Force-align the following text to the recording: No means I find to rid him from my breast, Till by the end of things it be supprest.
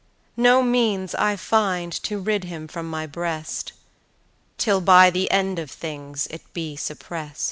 No 0.35 0.63
means 0.63 1.13
I 1.13 1.35
find 1.35 1.93
to 2.05 2.17
rid 2.17 2.45
him 2.45 2.67
from 2.67 2.89
my 2.89 3.05
breast, 3.05 3.73
Till 4.57 4.81
by 4.81 5.11
the 5.11 5.29
end 5.29 5.59
of 5.59 5.69
things 5.69 6.25
it 6.31 6.41
be 6.53 6.75
supprest. 6.75 7.37